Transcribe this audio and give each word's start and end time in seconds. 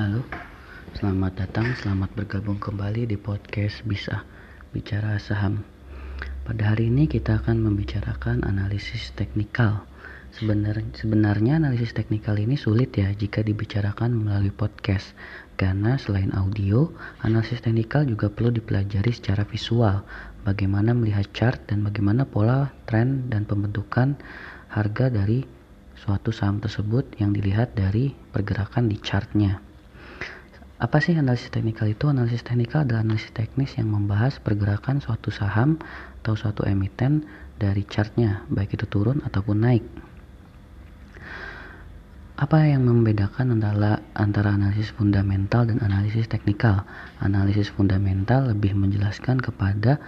Halo, 0.00 0.24
selamat 0.96 1.44
datang, 1.44 1.76
selamat 1.76 2.16
bergabung 2.16 2.56
kembali 2.56 3.04
di 3.04 3.20
podcast 3.20 3.84
Bisa 3.84 4.24
Bicara 4.72 5.20
Saham. 5.20 5.60
Pada 6.40 6.72
hari 6.72 6.88
ini 6.88 7.04
kita 7.04 7.36
akan 7.44 7.60
membicarakan 7.60 8.40
analisis 8.48 9.12
teknikal. 9.12 9.84
Sebenar, 10.32 10.80
sebenarnya 10.96 11.60
analisis 11.60 11.92
teknikal 11.92 12.40
ini 12.40 12.56
sulit 12.56 12.96
ya 12.96 13.12
jika 13.12 13.44
dibicarakan 13.44 14.24
melalui 14.24 14.48
podcast 14.48 15.12
karena 15.60 16.00
selain 16.00 16.32
audio, 16.32 16.88
analisis 17.20 17.60
teknikal 17.60 18.08
juga 18.08 18.32
perlu 18.32 18.56
dipelajari 18.56 19.12
secara 19.12 19.44
visual, 19.44 20.00
bagaimana 20.48 20.96
melihat 20.96 21.28
chart 21.36 21.60
dan 21.68 21.84
bagaimana 21.84 22.24
pola, 22.24 22.72
tren, 22.88 23.28
dan 23.28 23.44
pembentukan 23.44 24.16
harga 24.72 25.12
dari 25.12 25.44
suatu 25.92 26.32
saham 26.32 26.56
tersebut 26.56 27.20
yang 27.20 27.36
dilihat 27.36 27.76
dari 27.76 28.16
pergerakan 28.32 28.88
di 28.88 28.96
chartnya. 28.96 29.68
Apa 30.80 30.96
sih 31.04 31.12
analisis 31.12 31.52
teknikal 31.52 31.92
itu? 31.92 32.08
Analisis 32.08 32.40
teknikal 32.40 32.88
adalah 32.88 33.04
analisis 33.04 33.36
teknis 33.36 33.76
yang 33.76 33.92
membahas 33.92 34.40
pergerakan 34.40 35.04
suatu 35.04 35.28
saham 35.28 35.76
atau 36.24 36.32
suatu 36.32 36.64
emiten 36.64 37.28
dari 37.60 37.84
chartnya, 37.84 38.48
baik 38.48 38.80
itu 38.80 38.88
turun 38.88 39.20
ataupun 39.20 39.60
naik. 39.60 39.84
Apa 42.40 42.64
yang 42.64 42.88
membedakan 42.88 43.60
antara, 43.60 44.00
antara 44.16 44.56
analisis 44.56 44.88
fundamental 44.96 45.68
dan 45.68 45.84
analisis 45.84 46.24
teknikal? 46.24 46.88
Analisis 47.20 47.68
fundamental 47.68 48.48
lebih 48.48 48.72
menjelaskan 48.72 49.36
kepada 49.44 50.00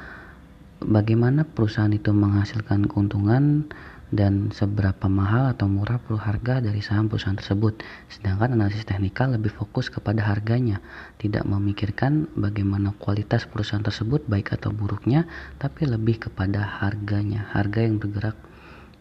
bagaimana 0.81 1.45
perusahaan 1.45 1.93
itu 1.93 2.17
menghasilkan 2.17 2.89
keuntungan 2.89 3.69
dan 4.13 4.53
seberapa 4.53 5.09
mahal 5.09 5.57
atau 5.57 5.65
murah 5.65 5.97
perlu 5.97 6.21
harga 6.21 6.61
dari 6.61 6.85
saham 6.85 7.09
perusahaan 7.09 7.35
tersebut. 7.35 7.81
Sedangkan 8.13 8.53
analisis 8.53 8.85
teknikal 8.85 9.33
lebih 9.33 9.49
fokus 9.49 9.89
kepada 9.89 10.21
harganya, 10.29 10.85
tidak 11.17 11.49
memikirkan 11.49 12.29
bagaimana 12.37 12.93
kualitas 13.01 13.49
perusahaan 13.49 13.81
tersebut 13.81 14.29
baik 14.29 14.53
atau 14.53 14.69
buruknya, 14.69 15.25
tapi 15.57 15.89
lebih 15.89 16.29
kepada 16.29 16.85
harganya, 16.85 17.49
harga 17.57 17.81
yang 17.81 17.97
bergerak 17.97 18.37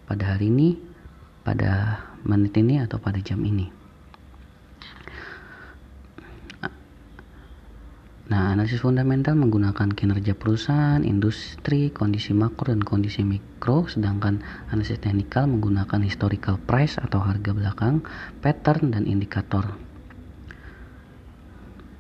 pada 0.08 0.40
hari 0.40 0.48
ini, 0.48 0.80
pada 1.44 2.00
menit 2.24 2.56
ini 2.56 2.80
atau 2.80 2.96
pada 2.96 3.20
jam 3.20 3.44
ini. 3.44 3.81
Nah, 8.52 8.60
analisis 8.60 8.84
fundamental 8.84 9.40
menggunakan 9.40 9.96
kinerja 9.96 10.36
perusahaan, 10.36 11.00
industri, 11.08 11.88
kondisi 11.88 12.36
makro 12.36 12.76
dan 12.76 12.84
kondisi 12.84 13.24
mikro, 13.24 13.88
sedangkan 13.88 14.44
analisis 14.68 15.00
teknikal 15.00 15.48
menggunakan 15.48 16.04
historical 16.04 16.60
price 16.60 17.00
atau 17.00 17.24
harga 17.24 17.56
belakang, 17.56 18.04
pattern 18.44 18.92
dan 18.92 19.08
indikator. 19.08 19.72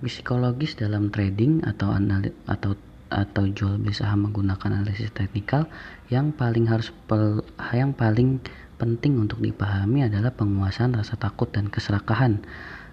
Psikologis 0.04 0.76
dalam 0.76 1.08
trading 1.08 1.64
atau 1.64 1.96
atau 2.44 2.76
atau 3.08 3.44
jual 3.48 3.80
beli 3.80 3.96
saham 3.96 4.28
menggunakan 4.28 4.84
analisis 4.84 5.16
teknikal 5.16 5.72
yang 6.12 6.36
paling 6.36 6.68
harus 6.68 6.92
per, 7.08 7.48
yang 7.72 7.96
paling 7.96 8.44
penting 8.76 9.16
untuk 9.24 9.40
dipahami 9.40 10.04
adalah 10.04 10.36
penguasaan 10.36 11.00
rasa 11.00 11.16
takut 11.16 11.48
dan 11.48 11.72
keserakahan. 11.72 12.44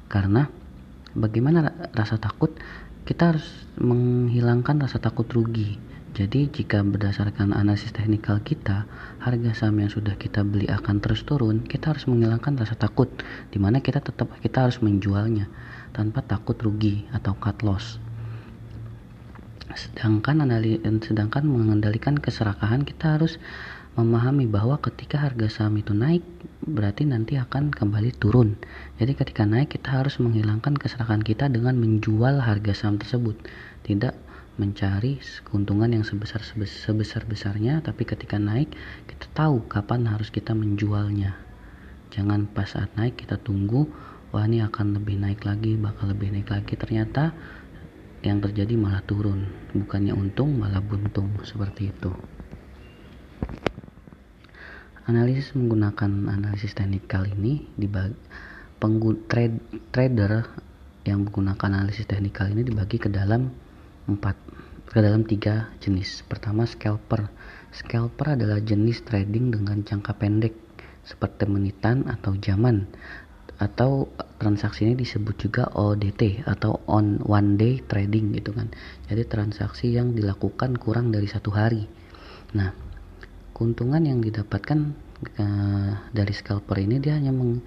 Karena 0.07 0.47
bagaimana 1.19 1.75
rasa 1.91 2.23
takut 2.23 2.55
kita 3.09 3.33
harus 3.33 3.49
menghilangkan 3.81 4.85
rasa 4.85 5.01
takut 5.01 5.25
rugi. 5.33 5.81
Jadi 6.13 6.53
jika 6.53 6.85
berdasarkan 6.85 7.57
analisis 7.57 7.89
teknikal 7.89 8.37
kita, 8.45 8.85
harga 9.25 9.57
saham 9.57 9.81
yang 9.81 9.89
sudah 9.89 10.13
kita 10.21 10.45
beli 10.45 10.69
akan 10.69 11.01
terus 11.01 11.25
turun, 11.25 11.65
kita 11.65 11.97
harus 11.97 12.05
menghilangkan 12.05 12.61
rasa 12.61 12.77
takut, 12.77 13.09
di 13.49 13.57
mana 13.57 13.81
kita 13.81 14.05
tetap 14.05 14.29
kita 14.45 14.69
harus 14.69 14.85
menjualnya 14.85 15.49
tanpa 15.97 16.21
takut 16.21 16.61
rugi 16.61 17.09
atau 17.09 17.33
cut 17.41 17.65
loss. 17.65 17.97
Sedangkan 19.73 20.45
sedangkan 21.01 21.49
mengendalikan 21.49 22.21
keserakahan 22.21 22.85
kita 22.85 23.17
harus 23.17 23.41
memahami 23.99 24.47
bahwa 24.47 24.79
ketika 24.79 25.19
harga 25.19 25.51
saham 25.51 25.75
itu 25.83 25.91
naik 25.91 26.23
berarti 26.63 27.03
nanti 27.03 27.35
akan 27.35 27.75
kembali 27.75 28.15
turun. 28.15 28.55
Jadi 29.03 29.19
ketika 29.19 29.43
naik 29.43 29.75
kita 29.75 29.91
harus 29.91 30.23
menghilangkan 30.23 30.79
keserakahan 30.79 31.27
kita 31.27 31.51
dengan 31.51 31.75
menjual 31.75 32.39
harga 32.39 32.79
saham 32.79 33.03
tersebut, 33.03 33.35
tidak 33.83 34.15
mencari 34.55 35.19
keuntungan 35.43 35.91
yang 35.91 36.07
sebesar 36.07 36.43
sebesar 36.63 37.23
besarnya 37.27 37.79
tapi 37.79 38.03
ketika 38.03 38.39
naik 38.39 38.71
kita 39.11 39.27
tahu 39.35 39.67
kapan 39.67 40.07
harus 40.07 40.31
kita 40.31 40.55
menjualnya. 40.55 41.35
Jangan 42.15 42.47
pas 42.47 42.71
saat 42.71 42.95
naik 42.95 43.19
kita 43.19 43.35
tunggu 43.43 43.91
wah 44.31 44.47
ini 44.47 44.63
akan 44.63 44.95
lebih 44.95 45.19
naik 45.19 45.43
lagi, 45.43 45.75
bakal 45.75 46.15
lebih 46.15 46.31
naik 46.31 46.47
lagi 46.55 46.79
ternyata 46.79 47.35
yang 48.23 48.39
terjadi 48.39 48.79
malah 48.79 49.03
turun, 49.03 49.47
bukannya 49.75 50.15
untung 50.15 50.55
malah 50.55 50.83
buntung 50.83 51.35
seperti 51.43 51.91
itu. 51.91 52.38
Analisis 55.09 55.57
menggunakan 55.57 56.29
analisis 56.29 56.77
teknikal 56.77 57.25
ini 57.25 57.65
dibagi 57.81 58.13
penggun, 58.77 59.25
trade, 59.25 59.57
trader 59.89 60.45
yang 61.09 61.25
menggunakan 61.25 61.81
analisis 61.81 62.05
teknikal 62.05 62.45
ini 62.53 62.61
dibagi 62.61 63.01
ke 63.01 63.09
dalam 63.09 63.49
empat 64.05 64.37
ke 64.85 65.01
dalam 65.01 65.25
tiga 65.25 65.73
jenis. 65.81 66.29
Pertama 66.29 66.69
scalper. 66.69 67.25
Scalper 67.73 68.37
adalah 68.37 68.61
jenis 68.61 69.01
trading 69.05 69.49
dengan 69.49 69.81
jangka 69.81 70.13
pendek 70.21 70.53
seperti 71.09 71.49
menitan 71.49 72.05
atau 72.05 72.37
jaman 72.37 72.85
atau 73.59 74.13
transaksi 74.39 74.87
ini 74.87 74.95
disebut 74.95 75.35
juga 75.41 75.73
ODT 75.73 76.47
atau 76.47 76.85
on 76.87 77.19
one 77.25 77.57
day 77.57 77.81
trading 77.81 78.37
gitu 78.37 78.53
kan. 78.53 78.69
Jadi 79.09 79.25
transaksi 79.25 79.89
yang 79.97 80.13
dilakukan 80.13 80.79
kurang 80.79 81.11
dari 81.11 81.27
satu 81.27 81.51
hari. 81.51 81.89
Nah, 82.55 82.88
keuntungan 83.59 84.07
yang 84.07 84.23
didapatkan 84.23 84.95
uh, 85.43 85.93
dari 86.15 86.31
scalper 86.31 86.79
ini 86.79 87.03
dia 87.03 87.19
hanya 87.19 87.35
meng, 87.35 87.59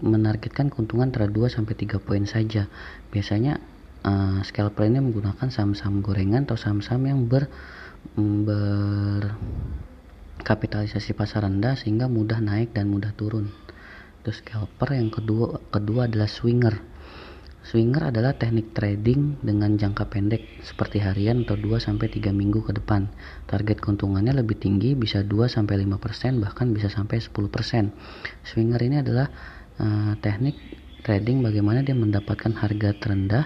menargetkan 0.00 0.70
keuntungan 0.70 1.10
antara 1.10 1.26
2 1.26 1.50
sampai 1.50 1.74
3 1.74 1.98
poin 1.98 2.22
saja. 2.30 2.70
Biasanya 3.10 3.58
uh, 4.06 4.40
scalper 4.46 4.86
ini 4.86 5.02
menggunakan 5.02 5.50
saham-saham 5.50 6.00
gorengan 6.00 6.46
atau 6.46 6.54
saham-saham 6.54 7.02
yang 7.10 7.20
ber 7.26 7.50
ber 8.16 9.34
kapitalisasi 10.40 11.12
pasar 11.12 11.44
rendah 11.44 11.76
sehingga 11.76 12.08
mudah 12.08 12.38
naik 12.40 12.72
dan 12.72 12.88
mudah 12.88 13.12
turun. 13.18 13.50
Terus 14.22 14.40
scalper 14.46 14.94
yang 14.94 15.10
kedua 15.10 15.58
kedua 15.74 16.06
adalah 16.06 16.30
swinger 16.30 16.80
Swinger 17.60 18.08
adalah 18.08 18.32
teknik 18.40 18.72
trading 18.72 19.36
dengan 19.44 19.76
jangka 19.76 20.08
pendek 20.08 20.64
seperti 20.64 20.96
harian 21.04 21.44
atau 21.44 21.60
2 21.60 21.76
sampai 21.76 22.08
3 22.08 22.32
minggu 22.32 22.64
ke 22.64 22.72
depan. 22.72 23.12
Target 23.44 23.84
keuntungannya 23.84 24.32
lebih 24.32 24.56
tinggi 24.56 24.96
bisa 24.96 25.20
2 25.20 25.44
sampai 25.44 25.84
5% 25.84 26.40
bahkan 26.40 26.72
bisa 26.72 26.88
sampai 26.88 27.20
10%. 27.20 27.36
Swinger 28.48 28.80
ini 28.80 29.04
adalah 29.04 29.28
uh, 29.76 30.16
teknik 30.24 30.56
trading 31.04 31.44
bagaimana 31.44 31.84
dia 31.84 31.92
mendapatkan 31.92 32.52
harga 32.56 32.96
terendah 32.96 33.44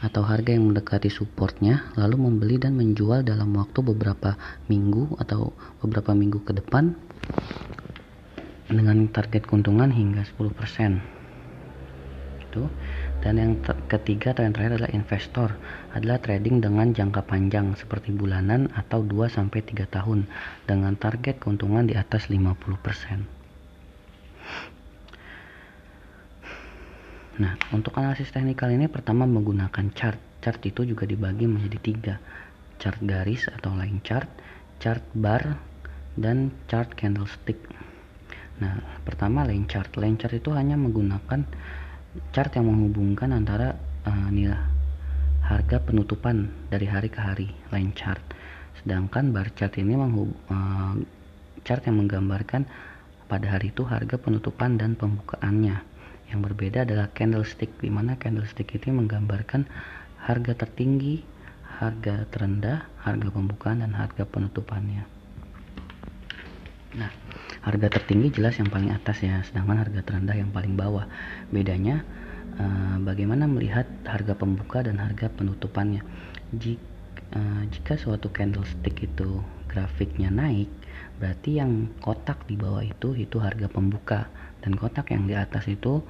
atau 0.00 0.24
harga 0.24 0.56
yang 0.56 0.72
mendekati 0.72 1.12
supportnya 1.12 1.92
lalu 1.92 2.16
membeli 2.16 2.56
dan 2.56 2.72
menjual 2.72 3.20
dalam 3.20 3.52
waktu 3.52 3.84
beberapa 3.84 4.40
minggu 4.72 5.20
atau 5.20 5.52
beberapa 5.84 6.16
minggu 6.16 6.40
ke 6.40 6.56
depan 6.56 6.96
dengan 8.72 9.12
target 9.12 9.44
keuntungan 9.44 9.92
hingga 9.92 10.24
10% 10.24 11.20
itu 12.48 12.62
dan 13.20 13.36
yang 13.36 13.52
ketiga 13.88 14.32
yang 14.40 14.56
terakhir 14.56 14.80
adalah 14.80 14.92
investor 14.96 15.48
adalah 15.92 16.16
trading 16.24 16.64
dengan 16.64 16.96
jangka 16.96 17.28
panjang 17.28 17.76
seperti 17.76 18.16
bulanan 18.16 18.72
atau 18.72 19.04
2 19.04 19.28
sampai 19.28 19.60
3 19.60 19.84
tahun 19.92 20.24
dengan 20.64 20.96
target 20.96 21.36
keuntungan 21.36 21.84
di 21.84 21.94
atas 22.00 22.32
50%. 22.32 23.40
Nah, 27.40 27.56
untuk 27.72 27.96
analisis 27.96 28.28
teknikal 28.32 28.68
ini 28.68 28.84
pertama 28.84 29.24
menggunakan 29.24 29.88
chart. 29.96 30.20
Chart 30.44 30.60
itu 30.60 30.84
juga 30.84 31.08
dibagi 31.08 31.48
menjadi 31.48 31.78
tiga. 31.80 32.14
Chart 32.76 32.96
garis 33.00 33.48
atau 33.48 33.72
line 33.76 34.00
chart, 34.04 34.28
chart 34.76 35.00
bar, 35.16 35.56
dan 36.20 36.52
chart 36.68 36.92
candlestick. 36.96 37.56
Nah, 38.60 38.80
pertama 39.08 39.48
line 39.48 39.64
chart. 39.64 39.88
Line 39.96 40.20
chart 40.20 40.36
itu 40.36 40.52
hanya 40.52 40.76
menggunakan 40.76 41.48
chart 42.34 42.50
yang 42.58 42.66
menghubungkan 42.66 43.30
antara 43.30 43.78
uh, 44.06 44.28
nilai 44.30 44.58
harga 45.46 45.82
penutupan 45.82 46.50
dari 46.70 46.86
hari 46.86 47.10
ke 47.10 47.18
hari 47.18 47.48
line 47.74 47.90
chart. 47.94 48.22
Sedangkan 48.82 49.34
bar 49.34 49.50
chart 49.54 49.74
ini 49.78 49.98
menghub, 49.98 50.30
uh, 50.50 50.94
chart 51.66 51.82
yang 51.86 52.02
menggambarkan 52.02 52.66
pada 53.30 53.46
hari 53.58 53.70
itu 53.70 53.86
harga 53.86 54.18
penutupan 54.18 54.78
dan 54.78 54.98
pembukaannya. 54.98 55.82
Yang 56.30 56.40
berbeda 56.46 56.86
adalah 56.86 57.10
candlestick 57.10 57.70
di 57.82 57.90
mana 57.90 58.14
candlestick 58.18 58.70
itu 58.74 58.90
menggambarkan 58.94 59.66
harga 60.22 60.52
tertinggi 60.66 61.26
harga 61.80 62.28
terendah 62.28 62.84
harga 63.00 63.28
pembukaan 63.32 63.80
dan 63.80 63.96
harga 63.96 64.28
penutupannya. 64.28 65.08
Nah 67.00 67.10
harga 67.60 67.92
tertinggi 67.92 68.40
jelas 68.40 68.56
yang 68.56 68.72
paling 68.72 68.88
atas 68.88 69.20
ya 69.20 69.44
sedangkan 69.44 69.84
harga 69.84 70.00
terendah 70.00 70.36
yang 70.36 70.48
paling 70.48 70.80
bawah. 70.80 71.04
Bedanya 71.52 72.00
uh, 72.56 72.96
bagaimana 73.04 73.44
melihat 73.44 73.84
harga 74.08 74.32
pembuka 74.32 74.80
dan 74.80 74.96
harga 74.96 75.28
penutupannya? 75.28 76.00
Jika, 76.56 76.80
uh, 77.36 77.62
jika 77.68 78.00
suatu 78.00 78.32
candlestick 78.32 78.96
itu 79.04 79.44
grafiknya 79.68 80.32
naik 80.32 80.72
berarti 81.20 81.60
yang 81.60 81.92
kotak 82.00 82.48
di 82.48 82.56
bawah 82.56 82.80
itu 82.80 83.12
itu 83.12 83.36
harga 83.36 83.68
pembuka. 83.68 84.32
Dan 84.60 84.76
kotak 84.76 85.12
yang 85.12 85.24
di 85.24 85.36
atas 85.36 85.68
itu 85.68 86.04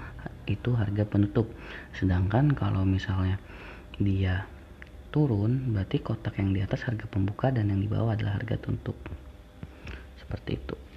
itu 0.47 0.71
harga 0.75 1.07
penutup. 1.07 1.51
Sedangkan 1.95 2.55
kalau 2.55 2.83
misalnya 2.87 3.39
dia 3.99 4.47
turun 5.11 5.75
berarti 5.75 5.99
kotak 5.99 6.39
yang 6.39 6.55
di 6.55 6.63
atas 6.63 6.87
harga 6.87 7.11
pembuka 7.11 7.51
dan 7.51 7.75
yang 7.75 7.83
di 7.83 7.91
bawah 7.91 8.15
adalah 8.15 8.39
harga 8.39 8.55
tutup. 8.59 8.95
Seperti 10.19 10.55
itu 10.55 10.90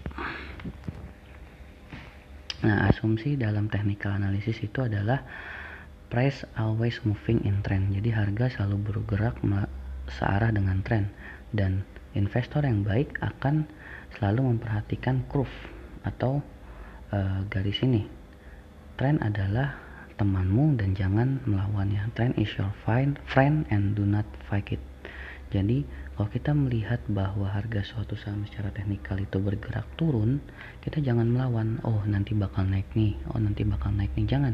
nah 2.63 2.87
asumsi 2.87 3.35
dalam 3.35 3.67
technical 3.67 4.15
analysis 4.15 4.59
itu 4.63 4.87
adalah 4.87 5.25
price 6.07 6.47
always 6.55 7.03
moving 7.03 7.43
in 7.43 7.59
trend 7.59 7.91
jadi 7.91 8.23
harga 8.23 8.59
selalu 8.59 8.93
bergerak 8.93 9.35
searah 10.07 10.51
dengan 10.55 10.79
tren 10.83 11.11
dan 11.51 11.83
investor 12.15 12.63
yang 12.63 12.87
baik 12.87 13.19
akan 13.19 13.67
selalu 14.15 14.55
memperhatikan 14.55 15.27
curve 15.27 15.51
atau 16.07 16.39
uh, 17.11 17.43
garis 17.51 17.83
ini 17.83 18.23
Trend 18.93 19.25
adalah 19.25 19.73
temanmu 20.21 20.77
dan 20.77 20.93
jangan 20.93 21.41
melawannya. 21.49 22.13
Trend 22.13 22.37
is 22.37 22.53
your 22.61 22.69
friend 22.85 23.17
and 23.73 23.97
do 23.97 24.05
not 24.05 24.25
fight 24.45 24.69
it. 24.69 24.81
Jadi 25.49 25.81
kalau 26.13 26.29
kita 26.29 26.53
melihat 26.53 27.01
bahwa 27.09 27.49
harga 27.49 27.81
suatu 27.81 28.13
saham 28.13 28.45
secara 28.45 28.69
teknikal 28.69 29.17
itu 29.17 29.41
bergerak 29.41 29.89
turun, 29.97 30.45
kita 30.85 31.01
jangan 31.01 31.25
melawan. 31.25 31.81
Oh 31.81 32.05
nanti 32.05 32.37
bakal 32.37 32.69
naik 32.69 32.85
nih. 32.93 33.17
Oh 33.33 33.41
nanti 33.41 33.65
bakal 33.65 33.89
naik 33.97 34.13
nih. 34.13 34.29
Jangan. 34.29 34.53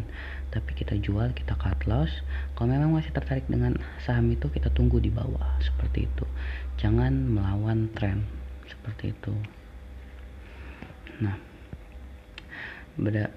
Tapi 0.56 0.72
kita 0.72 0.96
jual, 1.04 1.36
kita 1.36 1.60
cut 1.60 1.84
loss. 1.84 2.12
Kalau 2.56 2.72
memang 2.72 2.96
masih 2.96 3.12
tertarik 3.12 3.44
dengan 3.52 3.76
saham 4.00 4.32
itu, 4.32 4.48
kita 4.48 4.72
tunggu 4.72 5.04
di 5.04 5.12
bawah. 5.12 5.60
Seperti 5.60 6.08
itu. 6.08 6.26
Jangan 6.80 7.12
melawan 7.28 7.92
tren. 7.92 8.24
Seperti 8.64 9.12
itu. 9.12 9.36
Nah, 11.20 11.36
beda 12.96 13.28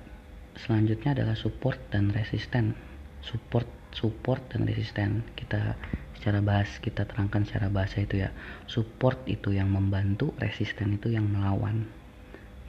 selanjutnya 0.62 1.18
adalah 1.18 1.34
support 1.34 1.80
dan 1.90 2.14
resisten 2.14 2.78
support 3.22 3.66
support 3.94 4.42
dan 4.50 4.66
resisten 4.66 5.22
kita 5.38 5.78
secara 6.22 6.38
bahas 6.38 6.70
kita 6.78 7.02
terangkan 7.02 7.42
secara 7.42 7.66
bahasa 7.66 7.98
itu 7.98 8.22
ya. 8.22 8.30
Support 8.70 9.26
itu 9.26 9.50
yang 9.50 9.74
membantu 9.74 10.30
resisten 10.38 10.94
itu 10.94 11.10
yang 11.10 11.26
melawan. 11.26 11.90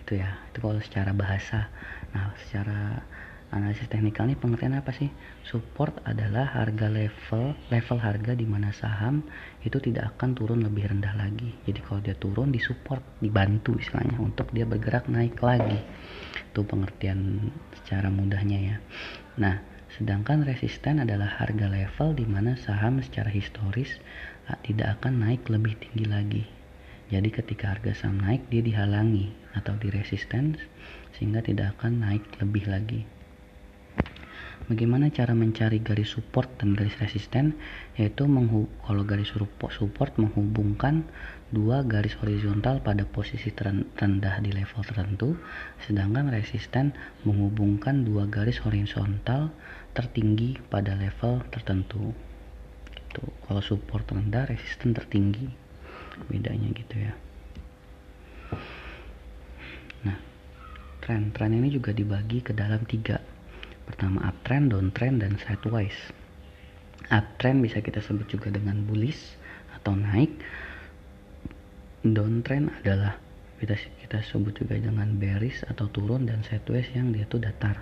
Itu 0.02 0.18
ya 0.18 0.42
itu 0.50 0.58
kalau 0.58 0.82
secara 0.82 1.14
bahasa. 1.14 1.70
Nah 2.18 2.34
secara 2.42 3.06
analisis 3.54 3.86
teknikal 3.86 4.26
ini 4.26 4.34
pengertian 4.34 4.74
apa 4.74 4.90
sih? 4.90 5.14
Support 5.46 6.02
adalah 6.10 6.50
harga 6.50 6.90
level 6.90 7.54
level 7.70 7.98
harga 8.02 8.34
di 8.34 8.50
mana 8.50 8.74
saham 8.74 9.22
itu 9.62 9.78
tidak 9.78 10.18
akan 10.18 10.34
turun 10.34 10.66
lebih 10.66 10.90
rendah 10.90 11.14
lagi. 11.14 11.54
Jadi 11.70 11.80
kalau 11.86 12.02
dia 12.02 12.18
turun 12.18 12.50
disupport 12.50 13.06
dibantu 13.22 13.78
istilahnya 13.78 14.18
untuk 14.18 14.50
dia 14.50 14.66
bergerak 14.66 15.06
naik 15.14 15.38
lagi. 15.46 15.78
Itu 16.50 16.66
pengertian 16.66 17.54
secara 17.86 18.10
mudahnya 18.10 18.58
ya. 18.58 18.78
Nah 19.38 19.73
sedangkan 19.94 20.42
resisten 20.42 20.98
adalah 20.98 21.30
harga 21.38 21.70
level 21.70 22.18
di 22.18 22.26
mana 22.26 22.58
saham 22.58 22.98
secara 23.00 23.30
historis 23.30 24.02
ah, 24.50 24.58
tidak 24.66 25.00
akan 25.00 25.22
naik 25.22 25.46
lebih 25.50 25.78
tinggi 25.78 26.06
lagi 26.10 26.44
jadi 27.14 27.30
ketika 27.30 27.78
harga 27.78 27.94
saham 27.94 28.22
naik 28.22 28.50
dia 28.50 28.66
dihalangi 28.66 29.30
atau 29.54 29.78
di 29.78 29.94
resisten 29.94 30.58
sehingga 31.14 31.46
tidak 31.46 31.78
akan 31.78 32.02
naik 32.02 32.26
lebih 32.42 32.66
lagi 32.66 33.06
Bagaimana 34.64 35.12
cara 35.12 35.36
mencari 35.36 35.84
garis 35.84 36.16
support 36.16 36.48
dan 36.56 36.72
garis 36.72 36.96
resisten? 36.96 37.60
Yaitu 38.00 38.24
kalau 38.88 39.04
garis 39.04 39.36
support 39.76 40.16
menghubungkan 40.16 41.04
dua 41.52 41.84
garis 41.84 42.16
horizontal 42.24 42.80
pada 42.80 43.04
posisi 43.04 43.52
terendah 43.52 44.40
di 44.40 44.56
level 44.56 44.80
tertentu, 44.88 45.36
sedangkan 45.84 46.32
resisten 46.32 46.96
menghubungkan 47.28 48.08
dua 48.08 48.24
garis 48.32 48.64
horizontal 48.64 49.52
tertinggi 49.94 50.58
pada 50.68 50.98
level 50.98 51.46
tertentu. 51.54 52.14
Gitu. 52.90 53.24
Kalau 53.46 53.62
support 53.62 54.10
rendah, 54.10 54.50
resisten 54.50 54.94
tertinggi. 54.94 55.48
Bedanya 56.30 56.70
gitu 56.74 56.96
ya. 56.98 57.14
Nah, 60.06 60.18
tren-tren 61.02 61.54
ini 61.58 61.74
juga 61.74 61.90
dibagi 61.94 62.46
ke 62.46 62.54
dalam 62.54 62.86
tiga 62.86 63.18
Pertama 63.84 64.24
uptrend, 64.32 64.72
downtrend, 64.72 65.20
dan 65.20 65.36
sideways. 65.44 65.96
Uptrend 67.12 67.60
bisa 67.60 67.84
kita 67.84 68.00
sebut 68.00 68.32
juga 68.32 68.48
dengan 68.48 68.80
bullish 68.88 69.36
atau 69.76 69.92
naik. 69.92 70.32
Downtrend 72.04 72.72
adalah 72.84 73.20
kita 73.60 73.76
kita 74.04 74.18
sebut 74.28 74.56
juga 74.56 74.76
dengan 74.80 75.20
bearish 75.20 75.64
atau 75.68 75.88
turun 75.92 76.28
dan 76.28 76.44
sideways 76.48 76.88
yang 76.96 77.12
dia 77.12 77.28
tuh 77.28 77.44
datar. 77.44 77.80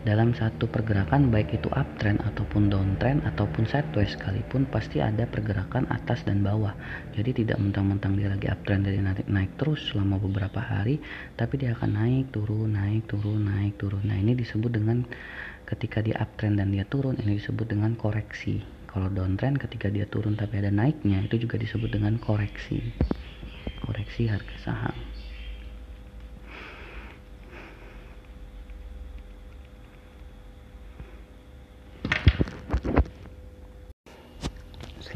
Dalam 0.00 0.32
satu 0.32 0.64
pergerakan 0.64 1.28
baik 1.28 1.60
itu 1.60 1.68
uptrend 1.76 2.24
ataupun 2.24 2.72
downtrend 2.72 3.20
ataupun 3.28 3.68
sideways 3.68 4.16
sekalipun 4.16 4.64
pasti 4.64 4.96
ada 5.04 5.28
pergerakan 5.28 5.84
atas 5.92 6.24
dan 6.24 6.40
bawah. 6.40 6.72
Jadi 7.12 7.44
tidak 7.44 7.60
mentang-mentang 7.60 8.16
dia 8.16 8.32
lagi 8.32 8.48
uptrend 8.48 8.88
dari 8.88 8.96
naik, 8.96 9.28
naik 9.28 9.52
terus 9.60 9.92
selama 9.92 10.16
beberapa 10.16 10.56
hari 10.56 11.04
tapi 11.36 11.60
dia 11.60 11.76
akan 11.76 12.00
naik 12.00 12.32
turun 12.32 12.72
naik 12.72 13.12
turun 13.12 13.44
naik 13.44 13.76
turun. 13.76 14.00
Nah 14.08 14.16
ini 14.16 14.32
disebut 14.32 14.72
dengan 14.72 15.04
ketika 15.68 16.00
dia 16.00 16.16
uptrend 16.16 16.56
dan 16.56 16.72
dia 16.72 16.88
turun 16.88 17.20
ini 17.20 17.36
disebut 17.36 17.68
dengan 17.68 17.92
koreksi. 17.92 18.64
Kalau 18.88 19.12
downtrend 19.12 19.60
ketika 19.60 19.92
dia 19.92 20.08
turun 20.08 20.32
tapi 20.32 20.64
ada 20.64 20.72
naiknya 20.72 21.28
itu 21.28 21.44
juga 21.44 21.60
disebut 21.60 21.92
dengan 21.92 22.16
koreksi. 22.16 22.80
Koreksi 23.84 24.32
harga 24.32 24.56
saham 24.64 25.09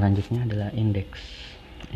selanjutnya 0.05 0.45
adalah 0.45 0.71
indeks. 0.77 1.17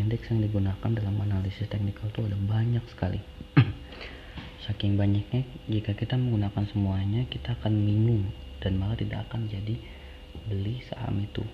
Indeks 0.01 0.33
yang 0.33 0.41
digunakan 0.41 0.89
dalam 0.97 1.13
analisis 1.21 1.69
teknikal 1.69 2.09
itu 2.09 2.25
ada 2.25 2.41
banyak 2.41 2.81
sekali. 2.89 3.21
Saking 4.65 4.97
banyaknya 4.97 5.45
jika 5.69 5.93
kita 5.93 6.17
menggunakan 6.17 6.65
semuanya 6.73 7.29
kita 7.29 7.53
akan 7.61 7.85
bingung 7.85 8.33
dan 8.65 8.81
malah 8.81 8.97
tidak 8.97 9.29
akan 9.29 9.53
jadi 9.53 9.77
beli 10.49 10.81
saham 10.89 11.21
itu. 11.21 11.45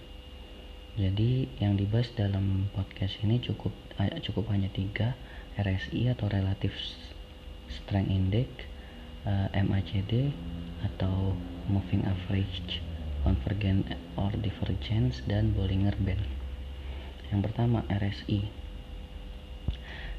Jadi 0.94 1.50
yang 1.58 1.74
dibahas 1.74 2.14
dalam 2.14 2.70
podcast 2.70 3.18
ini 3.26 3.42
cukup 3.42 3.74
cukup 4.22 4.46
hanya 4.54 4.70
tiga 4.70 5.18
RSI 5.58 6.14
atau 6.14 6.30
Relative 6.30 6.78
Strength 7.66 8.14
Index 8.14 8.46
eh, 9.26 9.58
MACD 9.58 10.30
atau 10.86 11.34
Moving 11.66 12.06
Average 12.06 12.78
Convergence 13.26 13.90
or 14.14 14.30
Divergence 14.38 15.18
dan 15.26 15.50
Bollinger 15.50 15.98
Band 15.98 16.33
yang 17.32 17.40
pertama 17.40 17.86
RSI 17.88 18.64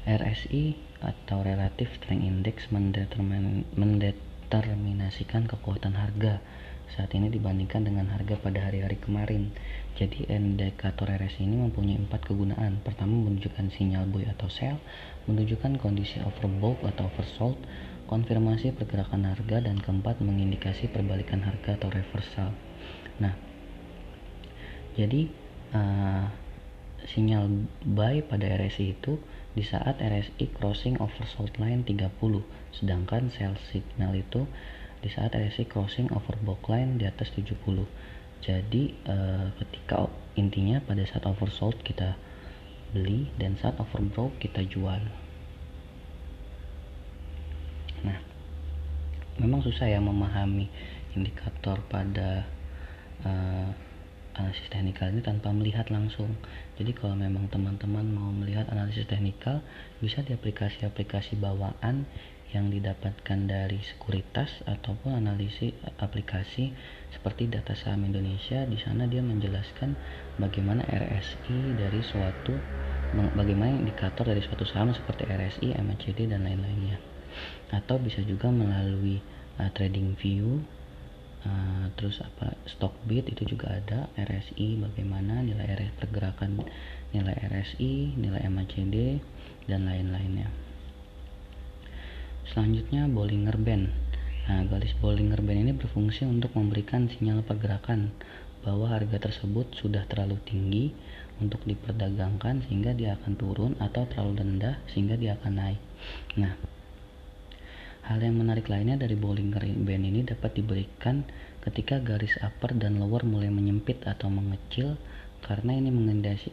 RSI 0.06 0.78
atau 1.02 1.42
Relative 1.42 1.90
Strength 1.98 2.22
Index 2.22 2.56
mendetermin, 2.70 3.66
mendeterminasikan 3.74 5.50
kekuatan 5.50 5.98
harga 5.98 6.38
saat 6.86 7.10
ini 7.18 7.26
dibandingkan 7.26 7.82
dengan 7.82 8.06
harga 8.14 8.38
pada 8.38 8.70
hari-hari 8.70 9.02
kemarin. 9.02 9.50
Jadi 9.98 10.30
indikator 10.30 11.10
RSI 11.10 11.50
ini 11.50 11.58
mempunyai 11.58 11.98
empat 11.98 12.22
kegunaan. 12.22 12.78
Pertama 12.86 13.18
menunjukkan 13.18 13.74
sinyal 13.74 14.06
buy 14.06 14.30
atau 14.30 14.46
sell, 14.46 14.78
menunjukkan 15.26 15.82
kondisi 15.82 16.22
overbought 16.22 16.86
atau 16.86 17.10
oversold, 17.10 17.58
konfirmasi 18.06 18.70
pergerakan 18.78 19.26
harga, 19.26 19.66
dan 19.66 19.82
keempat 19.82 20.22
mengindikasi 20.22 20.86
perbalikan 20.86 21.42
harga 21.42 21.74
atau 21.74 21.90
reversal. 21.90 22.54
Nah, 23.18 23.34
jadi 24.94 25.26
uh, 25.74 26.45
sinyal 27.06 27.70
buy 27.86 28.22
pada 28.26 28.50
RSI 28.58 28.98
itu 28.98 29.22
di 29.54 29.62
saat 29.62 30.02
RSI 30.02 30.52
crossing 30.52 30.98
oversold 30.98 31.54
line 31.56 31.86
30, 31.86 32.12
sedangkan 32.74 33.32
sell 33.32 33.54
signal 33.70 34.12
itu 34.12 34.44
di 35.00 35.08
saat 35.08 35.32
RSI 35.32 35.70
crossing 35.70 36.10
overbought 36.10 36.66
line 36.66 36.98
di 36.98 37.06
atas 37.06 37.30
70. 37.32 37.56
Jadi 38.44 38.92
uh, 39.08 39.48
ketika 39.56 40.10
intinya 40.36 40.82
pada 40.84 41.02
saat 41.08 41.24
oversold 41.24 41.80
kita 41.86 42.18
beli 42.92 43.32
dan 43.40 43.56
saat 43.56 43.78
overbought 43.80 44.36
kita 44.42 44.66
jual. 44.66 45.00
Nah, 48.04 48.18
memang 49.40 49.64
susah 49.64 49.88
ya 49.88 49.98
memahami 50.02 50.68
indikator 51.16 51.80
pada 51.88 52.44
uh, 53.24 53.85
analisis 54.36 54.68
teknikal 54.68 55.08
ini 55.08 55.24
tanpa 55.24 55.50
melihat 55.50 55.88
langsung. 55.88 56.36
Jadi 56.76 56.92
kalau 56.92 57.16
memang 57.16 57.48
teman-teman 57.48 58.04
mau 58.04 58.30
melihat 58.30 58.68
analisis 58.68 59.08
teknikal, 59.08 59.64
bisa 59.98 60.20
di 60.22 60.36
aplikasi-aplikasi 60.36 61.40
bawaan 61.40 62.04
yang 62.54 62.70
didapatkan 62.70 63.38
dari 63.50 63.82
sekuritas 63.82 64.62
ataupun 64.70 65.18
analisis 65.18 65.74
aplikasi 65.98 66.70
seperti 67.10 67.50
data 67.50 67.74
saham 67.74 68.06
Indonesia 68.06 68.62
di 68.70 68.78
sana 68.78 69.10
dia 69.10 69.18
menjelaskan 69.18 69.98
bagaimana 70.38 70.86
RSI 70.86 71.74
dari 71.74 72.00
suatu 72.06 72.54
bagaimana 73.34 73.82
indikator 73.82 74.30
dari 74.30 74.46
suatu 74.46 74.62
saham 74.62 74.94
seperti 74.94 75.26
RSI, 75.26 75.74
MACD 75.74 76.30
dan 76.30 76.46
lain-lainnya 76.46 77.02
atau 77.74 77.98
bisa 77.98 78.22
juga 78.22 78.48
melalui 78.48 79.18
uh, 79.58 79.70
trading 79.74 80.14
view 80.14 80.62
uh, 81.46 81.86
terus 81.94 82.18
apa 82.18 82.58
stock 82.66 82.98
bid 83.06 83.30
itu 83.30 83.46
juga 83.46 83.78
ada 83.78 84.10
RSI 84.18 84.82
bagaimana 84.82 85.46
nilai 85.46 85.70
RS 85.78 85.94
pergerakan 86.02 86.58
nilai 87.14 87.38
RSI 87.46 88.18
nilai 88.18 88.42
MACD 88.50 89.22
dan 89.70 89.86
lain-lainnya 89.86 90.66
Selanjutnya 92.46 93.10
Bollinger 93.10 93.58
Band. 93.58 93.90
Nah, 94.46 94.62
garis 94.70 94.94
Bollinger 95.02 95.42
Band 95.42 95.66
ini 95.66 95.72
berfungsi 95.74 96.22
untuk 96.22 96.54
memberikan 96.54 97.10
sinyal 97.10 97.42
pergerakan 97.42 98.14
bahwa 98.62 98.86
harga 98.86 99.18
tersebut 99.18 99.74
sudah 99.74 100.06
terlalu 100.06 100.38
tinggi 100.46 100.94
untuk 101.42 101.66
diperdagangkan 101.66 102.62
sehingga 102.66 102.94
dia 102.94 103.18
akan 103.18 103.32
turun 103.34 103.72
atau 103.82 104.06
terlalu 104.06 104.46
rendah 104.46 104.78
sehingga 104.94 105.18
dia 105.18 105.34
akan 105.42 105.52
naik. 105.58 105.82
Nah, 106.38 106.54
hal 108.06 108.22
yang 108.22 108.38
menarik 108.38 108.70
lainnya 108.70 108.94
dari 108.94 109.18
Bollinger 109.18 109.66
Band 109.82 110.04
ini 110.06 110.22
dapat 110.22 110.54
diberikan 110.54 111.26
ketika 111.66 111.98
garis 111.98 112.38
upper 112.38 112.78
dan 112.78 113.02
lower 113.02 113.26
mulai 113.26 113.50
menyempit 113.50 114.06
atau 114.06 114.30
mengecil 114.30 114.94
karena 115.42 115.78
ini 115.78 115.90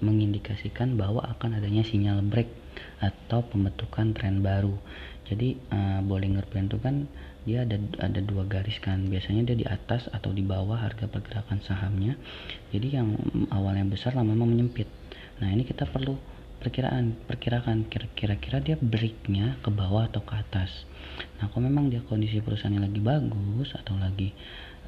mengindikasikan 0.01 0.97
bahwa 0.97 1.21
akan 1.25 1.57
adanya 1.57 1.81
sinyal 1.85 2.21
break 2.25 2.49
atau 3.01 3.45
pembentukan 3.45 4.13
tren 4.13 4.41
baru. 4.45 4.73
Jadi 5.25 5.57
uh, 5.71 6.01
Bollinger 6.05 6.45
Band 6.49 6.73
itu 6.73 6.77
kan 6.81 6.95
dia 7.45 7.65
ada 7.65 7.77
ada 8.01 8.19
dua 8.21 8.45
garis 8.45 8.77
kan. 8.81 9.09
Biasanya 9.09 9.49
dia 9.49 9.57
di 9.57 9.65
atas 9.65 10.09
atau 10.13 10.29
di 10.29 10.45
bawah 10.45 10.77
harga 10.77 11.09
pergerakan 11.09 11.61
sahamnya. 11.65 12.17
Jadi 12.69 12.87
yang 12.93 13.17
awalnya 13.49 13.85
besar 13.87 14.13
lama-lama 14.13 14.49
menyempit. 14.49 14.89
Nah 15.41 15.49
ini 15.49 15.65
kita 15.65 15.89
perlu 15.89 16.32
perkiraan 16.63 17.19
perkirakan 17.27 17.91
kira-kira 17.91 18.63
dia 18.63 18.79
breaknya 18.79 19.59
ke 19.59 19.67
bawah 19.67 20.07
atau 20.07 20.23
ke 20.23 20.33
atas. 20.39 20.87
Nah 21.37 21.51
kalau 21.51 21.67
memang 21.67 21.91
dia 21.91 21.99
kondisi 22.07 22.39
perusahaannya 22.39 22.87
lagi 22.87 23.03
bagus 23.03 23.75
atau 23.75 23.99
lagi 23.99 24.31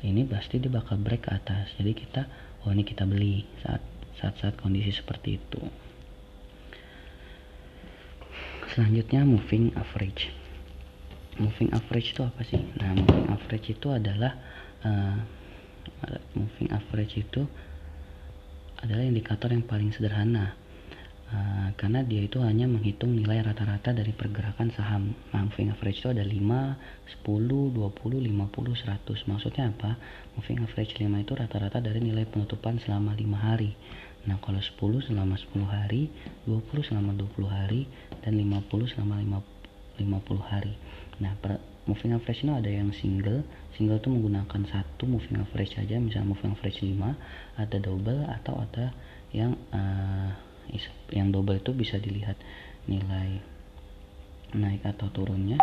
ini 0.07 0.23
pasti 0.23 0.63
dia 0.63 0.71
bakal 0.71 0.95
break 0.95 1.27
ke 1.27 1.31
atas. 1.35 1.75
Jadi 1.75 1.91
kita 1.91 2.23
oh 2.63 2.71
ini 2.71 2.87
kita 2.87 3.03
beli 3.03 3.43
saat 3.59 3.83
saat 4.15 4.39
saat 4.39 4.55
kondisi 4.55 4.95
seperti 4.95 5.35
itu. 5.35 5.59
Selanjutnya 8.71 9.27
moving 9.27 9.75
average. 9.75 10.31
Moving 11.35 11.75
average 11.75 12.15
itu 12.15 12.23
apa 12.23 12.41
sih? 12.47 12.63
Nah 12.79 12.95
moving 12.95 13.27
average 13.27 13.67
itu 13.75 13.87
adalah 13.91 14.39
uh, 14.87 15.19
moving 16.31 16.71
average 16.71 17.19
itu 17.19 17.43
adalah 18.79 19.03
indikator 19.03 19.51
yang 19.51 19.67
paling 19.67 19.91
sederhana 19.91 20.64
uh, 21.31 21.69
karena 21.79 22.03
dia 22.03 22.25
itu 22.25 22.41
hanya 22.43 22.69
menghitung 22.69 23.15
nilai 23.15 23.41
rata-rata 23.41 23.95
dari 23.95 24.11
pergerakan 24.11 24.69
saham 24.75 25.13
moving 25.31 25.71
average 25.71 26.03
itu 26.03 26.09
ada 26.11 26.25
5, 26.25 26.35
10, 27.23 27.23
20, 27.23 27.77
50, 27.77 28.29
100 28.29 29.29
maksudnya 29.29 29.63
apa 29.71 29.97
moving 30.37 30.59
average 30.65 30.97
5 30.97 31.05
itu 31.05 31.33
rata-rata 31.33 31.77
dari 31.81 31.99
nilai 32.01 32.25
penutupan 32.29 32.77
selama 32.81 33.13
5 33.17 33.25
hari 33.37 33.71
Nah, 34.25 34.41
kalau 34.41 34.57
10 34.57 35.05
selama 35.05 35.37
10 35.37 35.69
hari, 35.69 36.09
20 36.49 36.81
selama 36.81 37.13
20 37.13 37.45
hari, 37.45 37.85
dan 38.25 38.33
50 38.41 38.89
selama 38.89 39.21
50 39.21 40.41
hari. 40.41 40.73
Nah, 41.21 41.37
per, 41.37 41.61
moving 41.85 42.17
average 42.17 42.41
ini 42.41 42.51
ada 42.57 42.69
yang 42.69 42.89
single. 42.89 43.45
Single 43.77 44.01
itu 44.01 44.09
menggunakan 44.09 44.61
satu 44.65 45.05
moving 45.05 45.37
average 45.37 45.77
saja, 45.77 46.01
misalnya 46.01 46.33
moving 46.33 46.57
average 46.57 46.81
5, 46.81 47.61
ada 47.61 47.77
double 47.77 48.25
atau 48.25 48.53
ada 48.65 48.85
yang 49.29 49.53
uh, 49.69 50.33
yang 51.13 51.29
double 51.31 51.57
itu 51.57 51.71
bisa 51.71 51.97
dilihat 52.01 52.37
nilai 52.85 53.41
naik 54.55 54.81
atau 54.85 55.09
turunnya 55.11 55.59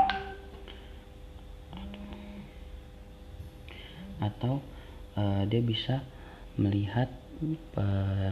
atau 4.23 4.63
uh, 5.19 5.43
dia 5.51 5.63
bisa 5.63 6.05
melihat 6.55 7.11
uh, 7.79 8.31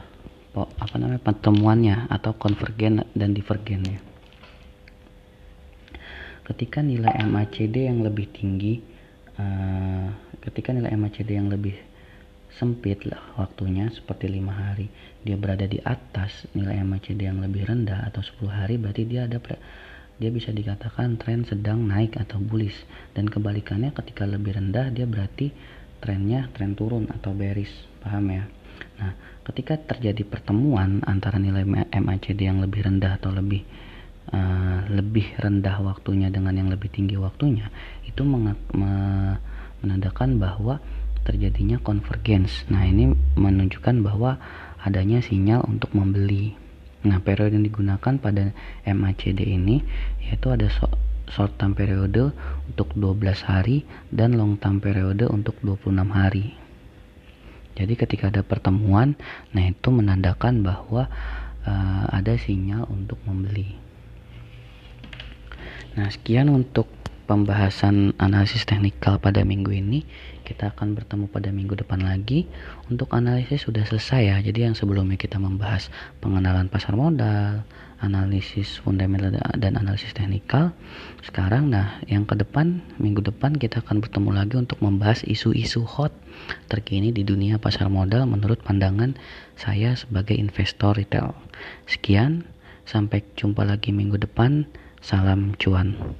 apa 0.54 0.94
namanya 0.98 1.22
pertemuannya 1.22 1.96
atau 2.10 2.34
konvergen 2.34 3.06
dan 3.14 3.30
divergennya. 3.34 4.02
Ketika 6.46 6.82
nilai 6.82 7.14
MACD 7.22 7.86
yang 7.86 8.02
lebih 8.02 8.26
tinggi, 8.34 8.82
uh, 9.38 10.10
ketika 10.42 10.74
nilai 10.74 10.90
MACD 10.98 11.38
yang 11.38 11.46
lebih 11.46 11.78
sempit 12.58 13.06
lah 13.06 13.20
waktunya 13.38 13.86
seperti 13.92 14.26
lima 14.26 14.50
hari. 14.50 14.90
Dia 15.22 15.36
berada 15.38 15.68
di 15.68 15.78
atas 15.84 16.48
nilai 16.56 16.82
MACD 16.82 17.28
yang 17.28 17.38
lebih 17.38 17.68
rendah 17.68 18.08
atau 18.10 18.24
10 18.24 18.50
hari 18.50 18.74
berarti 18.80 19.06
dia 19.06 19.28
ada 19.28 19.38
dia 20.20 20.28
bisa 20.28 20.52
dikatakan 20.52 21.16
tren 21.16 21.48
sedang 21.48 21.86
naik 21.86 22.18
atau 22.18 22.40
bullish. 22.42 22.76
Dan 23.14 23.30
kebalikannya 23.30 23.94
ketika 23.94 24.26
lebih 24.26 24.58
rendah 24.58 24.90
dia 24.92 25.06
berarti 25.06 25.52
trennya 26.00 26.48
tren 26.52 26.74
turun 26.74 27.06
atau 27.08 27.32
bearish. 27.36 27.72
Paham 28.00 28.28
ya? 28.32 28.44
Nah, 29.00 29.12
ketika 29.48 29.76
terjadi 29.80 30.24
pertemuan 30.28 31.00
antara 31.04 31.40
nilai 31.40 31.64
MACD 31.88 32.48
yang 32.48 32.60
lebih 32.60 32.84
rendah 32.84 33.16
atau 33.16 33.32
lebih 33.32 33.64
uh, 34.32 34.84
lebih 34.92 35.36
rendah 35.40 35.80
waktunya 35.84 36.28
dengan 36.28 36.52
yang 36.56 36.68
lebih 36.68 36.92
tinggi 36.92 37.16
waktunya, 37.16 37.68
itu 38.04 38.20
me 38.24 38.56
menandakan 39.80 40.36
bahwa 40.36 40.76
terjadinya 41.24 41.78
convergence. 41.80 42.64
Nah, 42.72 42.84
ini 42.86 43.12
menunjukkan 43.36 44.00
bahwa 44.04 44.40
adanya 44.80 45.20
sinyal 45.20 45.64
untuk 45.68 45.92
membeli. 45.92 46.56
Nah, 47.00 47.20
periode 47.20 47.56
yang 47.56 47.64
digunakan 47.64 48.14
pada 48.20 48.52
MACD 48.84 49.40
ini 49.44 49.80
yaitu 50.20 50.52
ada 50.52 50.68
short 51.30 51.56
term 51.56 51.72
periode 51.72 52.34
untuk 52.68 52.92
12 52.92 53.48
hari 53.48 53.88
dan 54.12 54.36
long 54.36 54.60
term 54.60 54.82
periode 54.82 55.24
untuk 55.30 55.56
26 55.64 55.96
hari. 56.12 56.58
Jadi 57.78 57.96
ketika 57.96 58.28
ada 58.28 58.44
pertemuan, 58.44 59.16
nah 59.56 59.64
itu 59.64 59.88
menandakan 59.88 60.60
bahwa 60.60 61.08
uh, 61.64 62.04
ada 62.12 62.36
sinyal 62.36 62.84
untuk 62.92 63.16
membeli. 63.24 63.78
Nah, 65.96 66.12
sekian 66.12 66.52
untuk 66.52 66.99
pembahasan 67.30 68.18
analisis 68.18 68.66
teknikal 68.66 69.22
pada 69.22 69.46
minggu 69.46 69.70
ini. 69.70 70.02
Kita 70.42 70.74
akan 70.74 70.98
bertemu 70.98 71.30
pada 71.30 71.54
minggu 71.54 71.78
depan 71.78 72.02
lagi. 72.02 72.50
Untuk 72.90 73.14
analisis 73.14 73.70
sudah 73.70 73.86
selesai 73.86 74.34
ya. 74.34 74.36
Jadi 74.42 74.66
yang 74.66 74.74
sebelumnya 74.74 75.14
kita 75.14 75.38
membahas 75.38 75.94
pengenalan 76.18 76.66
pasar 76.66 76.98
modal, 76.98 77.62
analisis 78.02 78.82
fundamental 78.82 79.38
dan 79.54 79.78
analisis 79.78 80.10
teknikal. 80.10 80.74
Sekarang 81.22 81.70
nah, 81.70 82.02
yang 82.10 82.26
ke 82.26 82.34
depan 82.34 82.82
minggu 82.98 83.22
depan 83.22 83.54
kita 83.54 83.78
akan 83.86 84.02
bertemu 84.02 84.30
lagi 84.34 84.58
untuk 84.58 84.82
membahas 84.82 85.22
isu-isu 85.22 85.86
hot 85.86 86.10
terkini 86.66 87.14
di 87.14 87.22
dunia 87.22 87.62
pasar 87.62 87.86
modal 87.86 88.26
menurut 88.26 88.58
pandangan 88.66 89.14
saya 89.54 89.94
sebagai 89.94 90.34
investor 90.34 90.98
retail. 90.98 91.38
Sekian, 91.86 92.42
sampai 92.90 93.22
jumpa 93.38 93.62
lagi 93.62 93.94
minggu 93.94 94.18
depan. 94.18 94.66
Salam 94.98 95.56
cuan. 95.56 96.18